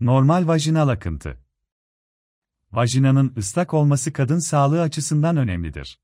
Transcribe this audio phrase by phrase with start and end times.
[0.00, 1.38] Normal vajinal akıntı.
[2.72, 6.00] Vajinanın ıslak olması kadın sağlığı açısından önemlidir.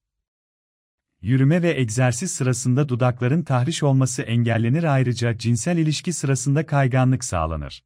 [1.20, 7.84] Yürüme ve egzersiz sırasında dudakların tahriş olması engellenir ayrıca cinsel ilişki sırasında kayganlık sağlanır.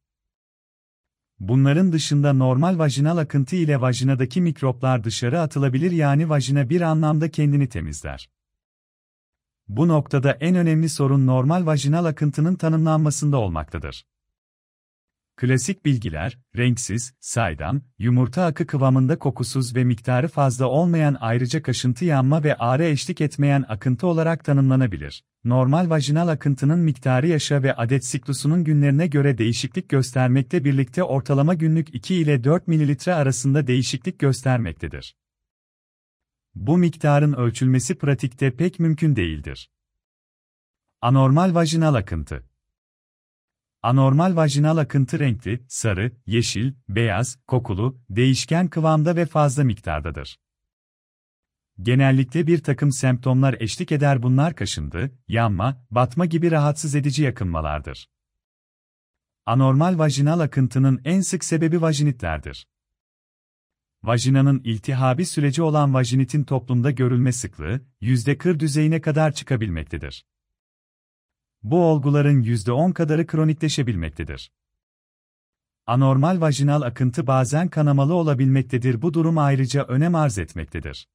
[1.39, 7.69] Bunların dışında normal vajinal akıntı ile vajinadaki mikroplar dışarı atılabilir yani vajina bir anlamda kendini
[7.69, 8.29] temizler.
[9.67, 14.05] Bu noktada en önemli sorun normal vajinal akıntının tanımlanmasında olmaktadır.
[15.37, 22.43] Klasik bilgiler, renksiz, saydam, yumurta akı kıvamında kokusuz ve miktarı fazla olmayan ayrıca kaşıntı yanma
[22.43, 25.23] ve ağrı eşlik etmeyen akıntı olarak tanımlanabilir.
[25.43, 31.95] Normal vajinal akıntının miktarı yaşa ve adet siklusunun günlerine göre değişiklik göstermekte birlikte ortalama günlük
[31.95, 35.15] 2 ile 4 ml arasında değişiklik göstermektedir.
[36.55, 39.69] Bu miktarın ölçülmesi pratikte pek mümkün değildir.
[41.01, 42.43] Anormal vajinal akıntı
[43.83, 50.39] Anormal vajinal akıntı renkli, sarı, yeşil, beyaz, kokulu, değişken kıvamda ve fazla miktardadır.
[51.81, 58.09] Genellikle bir takım semptomlar eşlik eder bunlar kaşındı, yanma, batma gibi rahatsız edici yakınmalardır.
[59.45, 62.67] Anormal vajinal akıntının en sık sebebi vajinitlerdir.
[64.03, 70.25] Vajinanın iltihabi süreci olan vajinitin toplumda görülme sıklığı, %40 düzeyine kadar çıkabilmektedir.
[71.71, 74.51] Bu olguların %10 kadarı kronikleşebilmektedir.
[75.85, 79.01] Anormal vajinal akıntı bazen kanamalı olabilmektedir.
[79.01, 81.07] Bu durum ayrıca önem arz etmektedir.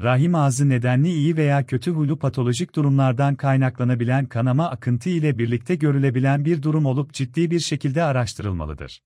[0.00, 6.44] Rahim ağzı nedenli iyi veya kötü huylu patolojik durumlardan kaynaklanabilen kanama akıntı ile birlikte görülebilen
[6.44, 9.02] bir durum olup ciddi bir şekilde araştırılmalıdır.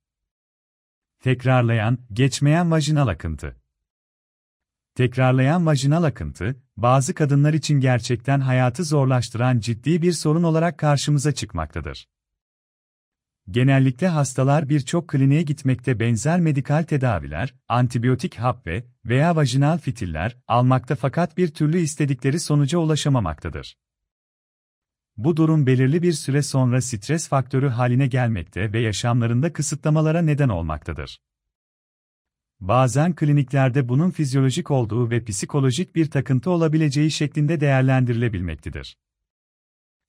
[1.21, 3.62] Tekrarlayan, geçmeyen vajinal akıntı
[4.95, 12.09] Tekrarlayan vajinal akıntı, bazı kadınlar için gerçekten hayatı zorlaştıran ciddi bir sorun olarak karşımıza çıkmaktadır.
[13.51, 20.97] Genellikle hastalar birçok kliniğe gitmekte benzer medikal tedaviler, antibiyotik hap ve veya vajinal fitiller almakta
[20.97, 23.77] fakat bir türlü istedikleri sonuca ulaşamamaktadır.
[25.17, 31.21] Bu durum belirli bir süre sonra stres faktörü haline gelmekte ve yaşamlarında kısıtlamalara neden olmaktadır.
[32.63, 38.97] Bazen kliniklerde bunun fizyolojik olduğu ve psikolojik bir takıntı olabileceği şeklinde değerlendirilebilmektedir.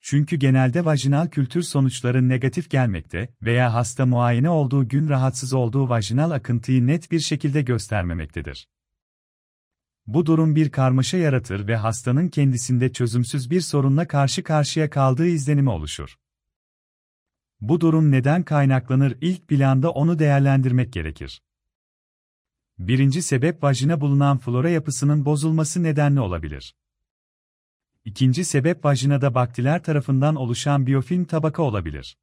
[0.01, 6.31] Çünkü genelde vajinal kültür sonuçları negatif gelmekte veya hasta muayene olduğu gün rahatsız olduğu vajinal
[6.31, 8.67] akıntıyı net bir şekilde göstermemektedir.
[10.07, 15.69] Bu durum bir karmaşa yaratır ve hastanın kendisinde çözümsüz bir sorunla karşı karşıya kaldığı izlenimi
[15.69, 16.15] oluşur.
[17.61, 21.41] Bu durum neden kaynaklanır ilk planda onu değerlendirmek gerekir.
[22.79, 26.75] Birinci sebep vajina bulunan flora yapısının bozulması nedenli olabilir.
[28.05, 32.17] İkinci sebep vajinada baktiler tarafından oluşan biyofilm tabaka olabilir.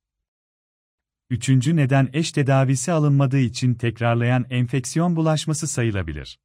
[1.31, 6.39] Üçüncü neden eş tedavisi alınmadığı için tekrarlayan enfeksiyon bulaşması sayılabilir.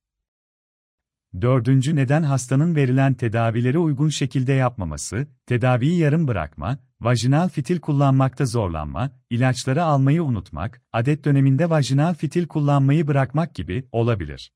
[1.41, 9.11] Dördüncü neden hastanın verilen tedavileri uygun şekilde yapmaması, tedaviyi yarım bırakma, vajinal fitil kullanmakta zorlanma,
[9.29, 14.51] ilaçları almayı unutmak, adet döneminde vajinal fitil kullanmayı bırakmak gibi olabilir.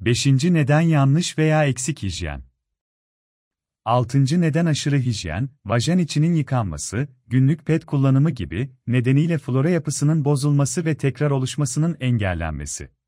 [0.00, 2.42] Beşinci neden yanlış veya eksik hijyen.
[3.84, 10.84] Altıncı neden aşırı hijyen, vajen içinin yıkanması, günlük pet kullanımı gibi nedeniyle flora yapısının bozulması
[10.84, 12.99] ve tekrar oluşmasının engellenmesi.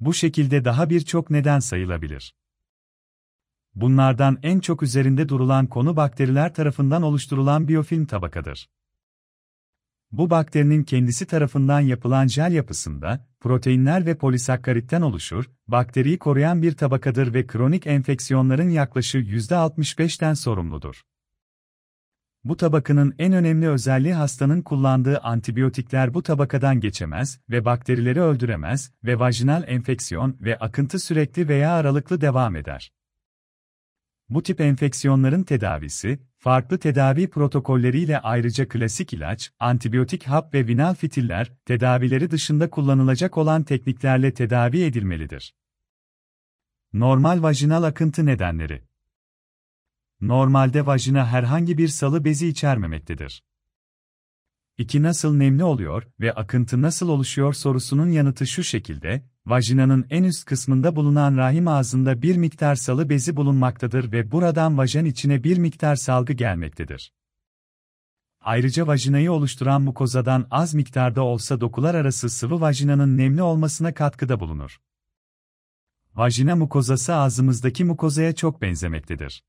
[0.00, 2.34] Bu şekilde daha birçok neden sayılabilir.
[3.74, 8.68] Bunlardan en çok üzerinde durulan konu bakteriler tarafından oluşturulan biyofilm tabakadır.
[10.12, 17.34] Bu bakterinin kendisi tarafından yapılan jel yapısında, proteinler ve polisakkaritten oluşur, bakteriyi koruyan bir tabakadır
[17.34, 21.02] ve kronik enfeksiyonların yaklaşık %65'ten sorumludur.
[22.48, 29.18] Bu tabakanın en önemli özelliği hastanın kullandığı antibiyotikler bu tabakadan geçemez ve bakterileri öldüremez ve
[29.18, 32.92] vajinal enfeksiyon ve akıntı sürekli veya aralıklı devam eder.
[34.28, 41.52] Bu tip enfeksiyonların tedavisi, farklı tedavi protokolleriyle ayrıca klasik ilaç, antibiyotik hap ve vinal fitiller,
[41.64, 45.54] tedavileri dışında kullanılacak olan tekniklerle tedavi edilmelidir.
[46.92, 48.85] Normal vajinal akıntı nedenleri
[50.20, 53.42] Normalde vajina herhangi bir salı bezi içermemektedir.
[54.78, 60.44] İki nasıl nemli oluyor ve akıntı nasıl oluşuyor sorusunun yanıtı şu şekilde, vajinanın en üst
[60.44, 65.96] kısmında bulunan rahim ağzında bir miktar salı bezi bulunmaktadır ve buradan vajen içine bir miktar
[65.96, 67.12] salgı gelmektedir.
[68.40, 74.80] Ayrıca vajinayı oluşturan mukozadan az miktarda olsa dokular arası sıvı vajinanın nemli olmasına katkıda bulunur.
[76.14, 79.42] Vajina mukozası ağzımızdaki mukozaya çok benzemektedir.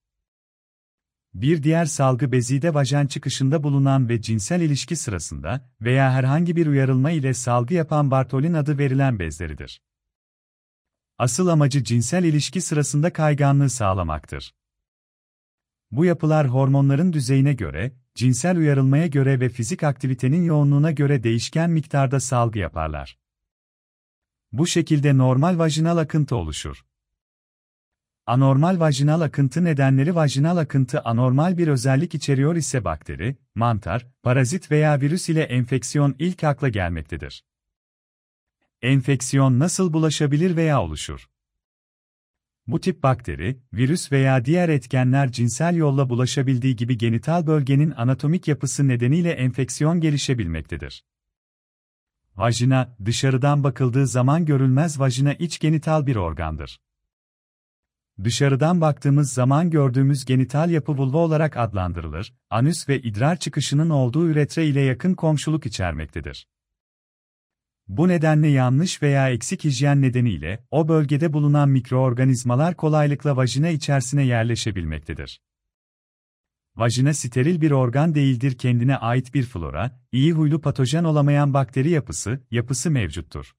[1.42, 6.68] Bir diğer salgı bezi de vajen çıkışında bulunan ve cinsel ilişki sırasında veya herhangi bir
[6.68, 9.82] uyarılma ile salgı yapan Bartolin adı verilen bezleridir.
[11.18, 14.56] Asıl amacı cinsel ilişki sırasında kayganlığı sağlamaktır.
[15.92, 22.20] Bu yapılar hormonların düzeyine göre, cinsel uyarılmaya göre ve fizik aktivitenin yoğunluğuna göre değişken miktarda
[22.20, 23.18] salgı yaparlar.
[24.52, 26.87] Bu şekilde normal vajinal akıntı oluşur.
[28.28, 35.02] Anormal vajinal akıntı nedenleri vajinal akıntı anormal bir özellik içeriyor ise bakteri, mantar, parazit veya
[35.02, 37.44] virüs ile enfeksiyon ilk akla gelmektedir.
[38.82, 41.30] Enfeksiyon nasıl bulaşabilir veya oluşur?
[42.68, 48.88] Bu tip bakteri, virüs veya diğer etkenler cinsel yolla bulaşabildiği gibi genital bölgenin anatomik yapısı
[48.88, 51.06] nedeniyle enfeksiyon gelişebilmektedir.
[52.36, 56.80] Vajina, dışarıdan bakıldığı zaman görülmez vajina iç genital bir organdır.
[58.24, 64.66] Dışarıdan baktığımız zaman gördüğümüz genital yapı vulva olarak adlandırılır, anüs ve idrar çıkışının olduğu üretre
[64.66, 66.48] ile yakın komşuluk içermektedir.
[67.88, 75.42] Bu nedenle yanlış veya eksik hijyen nedeniyle o bölgede bulunan mikroorganizmalar kolaylıkla vajina içerisine yerleşebilmektedir.
[76.76, 82.40] Vajina steril bir organ değildir kendine ait bir flora, iyi huylu patojen olamayan bakteri yapısı,
[82.52, 83.54] yapısı mevcuttur.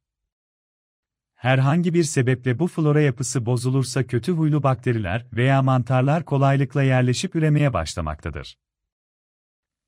[1.38, 7.72] Herhangi bir sebeple bu flora yapısı bozulursa kötü huylu bakteriler veya mantarlar kolaylıkla yerleşip üremeye
[7.72, 8.58] başlamaktadır.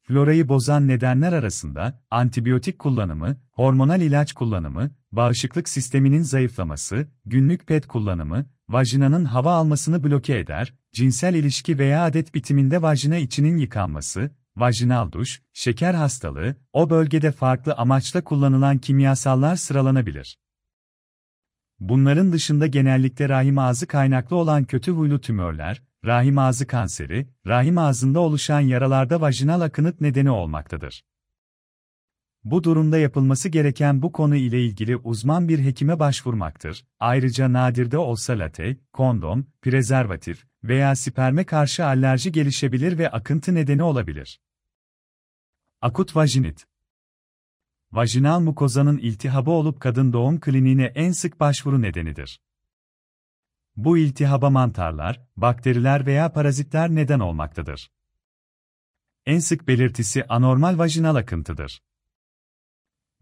[0.03, 8.47] Florayı bozan nedenler arasında antibiyotik kullanımı, hormonal ilaç kullanımı, bağışıklık sisteminin zayıflaması, günlük pet kullanımı,
[8.69, 15.43] vajinanın hava almasını bloke eder, cinsel ilişki veya adet bitiminde vajina içinin yıkanması, vajinal duş,
[15.53, 20.39] şeker hastalığı, o bölgede farklı amaçla kullanılan kimyasallar sıralanabilir.
[21.81, 28.21] Bunların dışında genellikle rahim ağzı kaynaklı olan kötü huylu tümörler, rahim ağzı kanseri, rahim ağzında
[28.21, 31.05] oluşan yaralarda vajinal akınıt nedeni olmaktadır.
[32.45, 36.87] Bu durumda yapılması gereken bu konu ile ilgili uzman bir hekime başvurmaktır.
[36.99, 44.41] Ayrıca nadirde olsa late, kondom, prezervatif veya sperme karşı alerji gelişebilir ve akıntı nedeni olabilir.
[45.81, 46.67] Akut vajinit
[47.93, 52.41] Vajinal mukozanın iltihabı olup kadın doğum kliniğine en sık başvuru nedenidir.
[53.77, 57.91] Bu iltihaba mantarlar, bakteriler veya parazitler neden olmaktadır.
[59.27, 61.83] En sık belirtisi anormal vajinal akıntıdır.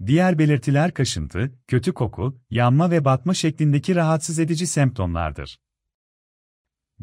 [0.07, 5.61] Diğer belirtiler kaşıntı, kötü koku, yanma ve batma şeklindeki rahatsız edici semptomlardır.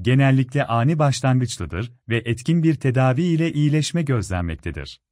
[0.02, 5.05] Genellikle ani başlangıçlıdır ve etkin bir tedavi ile iyileşme gözlenmektedir.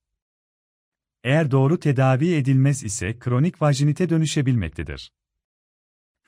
[1.24, 5.14] Eğer doğru tedavi edilmez ise kronik vajinite dönüşebilmektedir.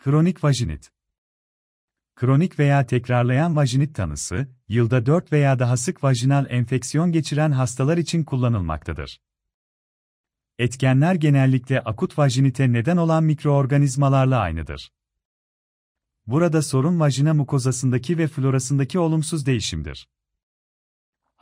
[0.04, 0.92] Kronik vajinit
[2.16, 8.24] Kronik veya tekrarlayan vajinit tanısı, yılda 4 veya daha sık vajinal enfeksiyon geçiren hastalar için
[8.24, 9.22] kullanılmaktadır.
[10.60, 14.92] Etkenler genellikle akut vajinite neden olan mikroorganizmalarla aynıdır.
[16.28, 20.08] Burada sorun vajina mukozasındaki ve florasındaki olumsuz değişimdir.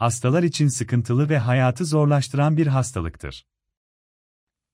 [0.03, 3.45] Hastalar için sıkıntılı ve hayatı zorlaştıran bir hastalıktır.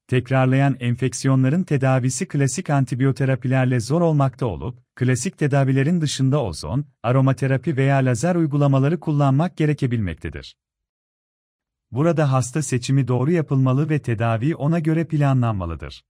[0.08, 8.36] Tekrarlayan enfeksiyonların tedavisi klasik antibiyoterapilerle zor olmakta olup, klasik tedavilerin dışında ozon, aromaterapi veya lazer
[8.36, 10.58] uygulamaları kullanmak gerekebilmektedir.
[11.92, 16.06] Burada hasta seçimi doğru yapılmalı ve tedavi ona göre planlanmalıdır.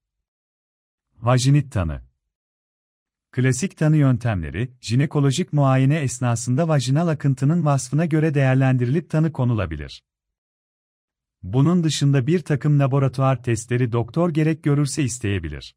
[1.17, 2.08] Vajinit tanı
[3.31, 10.03] Klasik tanı yöntemleri, jinekolojik muayene esnasında vajinal akıntının vasfına göre değerlendirilip tanı konulabilir.
[11.43, 15.75] Bunun dışında bir takım laboratuvar testleri doktor gerek görürse isteyebilir.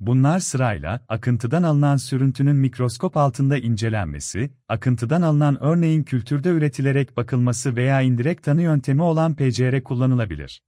[0.00, 8.00] Bunlar sırayla, akıntıdan alınan sürüntünün mikroskop altında incelenmesi, akıntıdan alınan örneğin kültürde üretilerek bakılması veya
[8.02, 10.62] indirekt tanı yöntemi olan PCR kullanılabilir.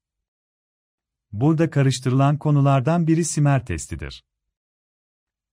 [1.32, 4.24] Burada karıştırılan konulardan biri simer testidir.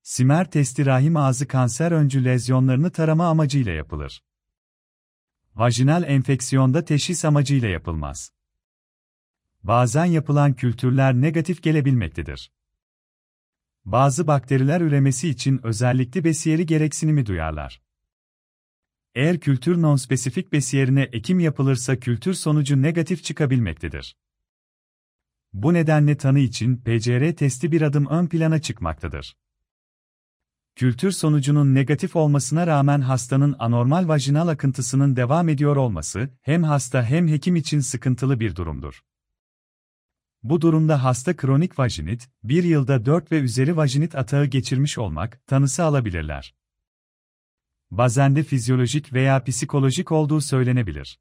[0.03, 4.23] Simer testi rahim ağzı kanser öncü lezyonlarını tarama amacıyla yapılır.
[5.55, 8.31] Vajinal enfeksiyonda teşhis amacıyla yapılmaz.
[9.63, 12.51] Bazen yapılan kültürler negatif gelebilmektedir.
[13.85, 17.81] Bazı bakteriler üremesi için özellikle besiyeri gereksinimi duyarlar.
[19.15, 24.17] Eğer kültür nonspesifik besiyerine ekim yapılırsa kültür sonucu negatif çıkabilmektedir.
[25.53, 29.35] Bu nedenle tanı için PCR testi bir adım ön plana çıkmaktadır.
[30.75, 37.27] Kültür sonucunun negatif olmasına rağmen hastanın anormal vajinal akıntısının devam ediyor olması, hem hasta hem
[37.27, 39.01] hekim için sıkıntılı bir durumdur.
[40.43, 45.83] Bu durumda hasta kronik vajinit, bir yılda 4 ve üzeri vajinit atağı geçirmiş olmak, tanısı
[45.83, 46.55] alabilirler.
[47.91, 51.19] Bazen de fizyolojik veya psikolojik olduğu söylenebilir.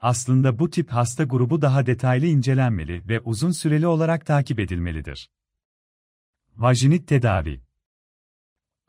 [0.00, 5.30] Aslında bu tip hasta grubu daha detaylı incelenmeli ve uzun süreli olarak takip edilmelidir.
[6.56, 7.67] Vajinit tedavi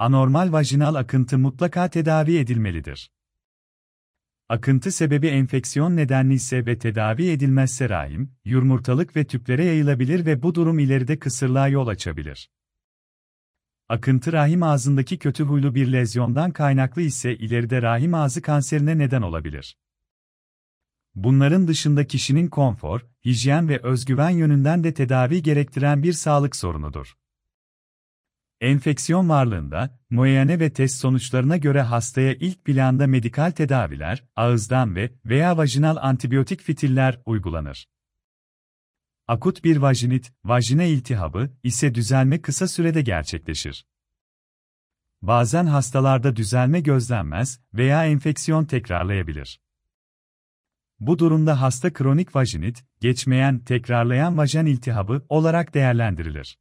[0.01, 3.11] Anormal vajinal akıntı mutlaka tedavi edilmelidir.
[4.49, 10.55] Akıntı sebebi enfeksiyon nedenli ise ve tedavi edilmezse rahim, yumurtalık ve tüplere yayılabilir ve bu
[10.55, 12.49] durum ileride kısırlığa yol açabilir.
[13.89, 19.77] Akıntı rahim ağzındaki kötü huylu bir lezyondan kaynaklı ise ileride rahim ağzı kanserine neden olabilir.
[21.15, 27.15] Bunların dışında kişinin konfor, hijyen ve özgüven yönünden de tedavi gerektiren bir sağlık sorunudur.
[28.61, 35.57] Enfeksiyon varlığında, muayene ve test sonuçlarına göre hastaya ilk planda medikal tedaviler, ağızdan ve veya
[35.57, 37.87] vajinal antibiyotik fitiller uygulanır.
[39.27, 43.85] Akut bir vajinit, vajine iltihabı ise düzelme kısa sürede gerçekleşir.
[45.21, 49.61] Bazen hastalarda düzelme gözlenmez veya enfeksiyon tekrarlayabilir.
[50.99, 56.57] Bu durumda hasta kronik vajinit, geçmeyen, tekrarlayan vajen iltihabı olarak değerlendirilir.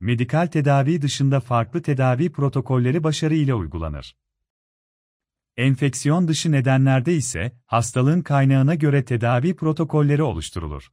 [0.00, 4.16] Medikal tedavi dışında farklı tedavi protokolleri başarı ile uygulanır.
[5.56, 10.92] Enfeksiyon dışı nedenlerde ise hastalığın kaynağına göre tedavi protokolleri oluşturulur.